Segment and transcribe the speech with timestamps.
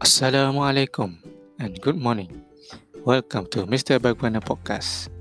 [0.00, 1.12] Assalamualaikum
[1.60, 2.32] and good morning.
[3.04, 4.00] Welcome to Mr.
[4.00, 5.12] Bagwana Podcast.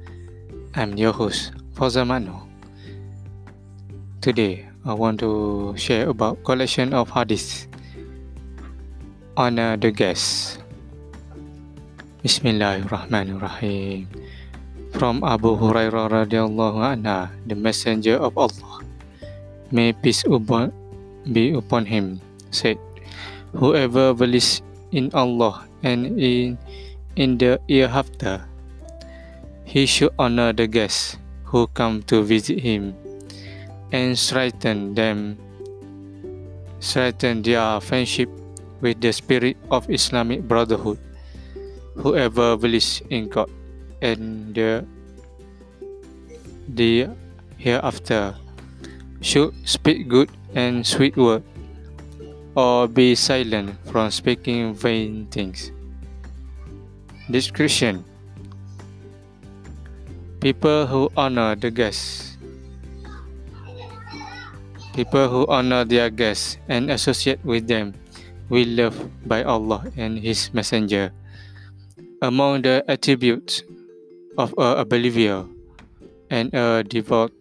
[0.71, 2.48] I'm your host, Fawzan Mano.
[4.23, 7.68] Today, I want to share about collection of hadith.
[9.36, 10.64] Honor the guest.
[12.23, 14.07] Bismillahirrahmanirrahim.
[14.96, 18.80] From Abu Hurairah radhiyallahu anhu, the messenger of Allah,
[19.75, 20.23] may peace
[21.27, 22.23] be upon him,
[22.55, 22.80] said,
[23.52, 26.57] Whoever believes in Allah and in
[27.16, 28.45] in the hereafter.
[29.65, 32.98] He should honor the guests who come to visit him
[33.91, 35.38] and strengthen them
[36.79, 38.29] strengthen their friendship
[38.81, 40.98] with the spirit of Islamic brotherhood.
[41.99, 43.51] Whoever believes in God
[44.01, 44.87] and the
[46.70, 47.12] the
[47.57, 48.37] hereafter
[49.20, 51.43] should speak good and sweet words
[52.55, 55.71] or be silent from speaking vain things.
[57.29, 58.04] Description
[60.40, 62.37] People who honor the guests.
[64.96, 67.94] People who honor their guests and associate with them
[68.47, 68.96] will love
[69.28, 71.12] by Allah and His Messenger.
[72.24, 73.63] Among the attributes
[74.40, 75.44] of a believer
[76.31, 77.35] and a devout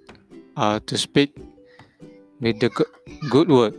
[0.59, 1.39] are to speak
[2.43, 2.71] with the
[3.31, 3.79] good word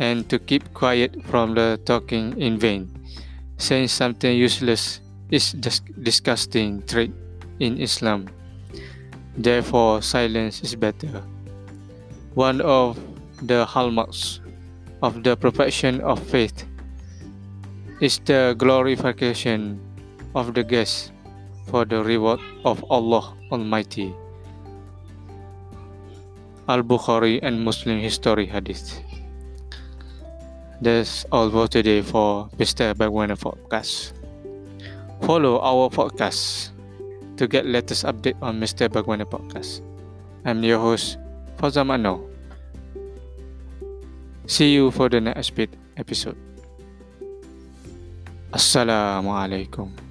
[0.00, 2.88] and to keep quiet from the talking in vain.
[3.60, 7.12] Saying something useless is dis- disgusting trait
[7.60, 8.26] in Islam.
[9.36, 11.22] Therefore, silence is better.
[12.34, 12.96] One of
[13.44, 14.40] the hallmarks
[15.04, 16.64] of the perfection of faith
[18.00, 19.76] is the glorification
[20.34, 21.12] of the guest
[21.68, 24.14] for the reward of Allah Almighty.
[26.68, 29.09] Al Bukhari and Muslim History Hadith.
[30.80, 32.96] That's all for today for Mr.
[32.96, 34.16] Bagwana Podcast.
[35.20, 36.72] Follow our podcast
[37.36, 38.88] to get latest update on Mr.
[38.88, 39.84] Bagwana Podcast.
[40.48, 41.20] I'm your host,
[41.60, 42.24] Fazamano.
[44.48, 45.52] See you for the next
[46.00, 46.40] episode.
[48.50, 50.09] Assalamualaikum.